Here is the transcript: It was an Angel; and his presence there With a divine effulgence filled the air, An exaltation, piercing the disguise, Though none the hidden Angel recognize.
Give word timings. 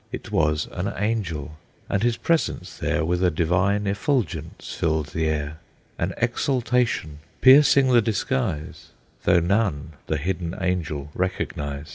It 0.11 0.31
was 0.31 0.67
an 0.71 0.91
Angel; 0.97 1.59
and 1.87 2.01
his 2.01 2.17
presence 2.17 2.75
there 2.77 3.05
With 3.05 3.23
a 3.23 3.29
divine 3.29 3.85
effulgence 3.85 4.73
filled 4.73 5.09
the 5.09 5.27
air, 5.27 5.59
An 5.99 6.15
exaltation, 6.17 7.19
piercing 7.41 7.89
the 7.89 8.01
disguise, 8.01 8.93
Though 9.25 9.39
none 9.39 9.93
the 10.07 10.17
hidden 10.17 10.55
Angel 10.59 11.11
recognize. 11.13 11.89